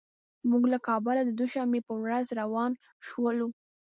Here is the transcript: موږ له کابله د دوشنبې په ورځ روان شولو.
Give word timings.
موږ 0.49 0.63
له 0.73 0.77
کابله 0.87 1.21
د 1.25 1.31
دوشنبې 1.39 1.81
په 1.87 1.93
ورځ 2.03 2.25
روان 2.41 2.71
شولو. 3.07 3.47